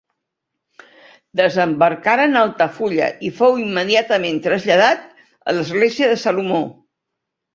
[1.41, 5.05] Desembarcaren a Altafulla i fou immediatament traslladat
[5.53, 6.63] a l'església de Salomó.